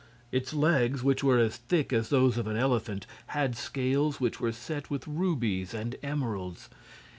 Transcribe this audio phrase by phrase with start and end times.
[0.31, 4.51] Its legs, which were as thick as those of an elephant, had scales which were
[4.51, 6.69] set with rubies and emeralds.